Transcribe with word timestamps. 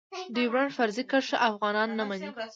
ډيورنډ 0.35 0.69
فرضي 0.77 1.03
کرښه 1.11 1.37
افغانان 1.49 1.89
نه 1.99 2.03
منی. 2.09 2.29